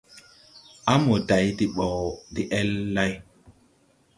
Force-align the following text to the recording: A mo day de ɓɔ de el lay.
A 0.91 0.93
mo 1.03 1.15
day 1.29 1.47
de 1.57 1.65
ɓɔ 1.75 1.87
de 2.33 2.41
el 2.59 2.69
lay. 2.95 3.13